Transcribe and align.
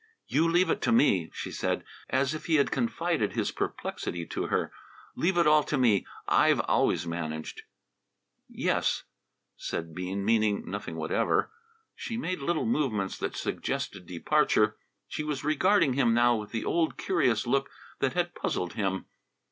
"You 0.25 0.49
leave 0.49 0.71
it 0.71 0.81
to 0.81 0.91
me," 0.91 1.29
she 1.31 1.51
said, 1.51 1.83
as 2.09 2.33
if 2.33 2.47
he 2.47 2.55
had 2.55 2.71
confided 2.71 3.33
his 3.33 3.51
perplexity 3.51 4.25
to 4.25 4.47
her. 4.47 4.71
"Leave 5.15 5.37
it 5.37 5.45
all 5.45 5.61
to 5.65 5.77
me. 5.77 6.07
I've 6.27 6.59
always 6.61 7.05
managed." 7.05 7.61
"Yes," 8.49 9.03
said 9.55 9.93
Bean, 9.93 10.25
meaning 10.25 10.63
nothing 10.67 10.95
whatever. 10.95 11.51
She 11.93 12.17
made 12.17 12.39
little 12.39 12.65
movements 12.65 13.15
that 13.19 13.35
suggested 13.37 14.07
departure. 14.07 14.75
She 15.07 15.23
was 15.23 15.43
regarding 15.43 15.93
him 15.93 16.15
now 16.15 16.35
with 16.35 16.49
the 16.49 16.65
old 16.65 16.97
curious 16.97 17.45
look 17.45 17.69
that 17.99 18.13
had 18.13 18.33
puzzled 18.33 18.73
him. 18.73 19.05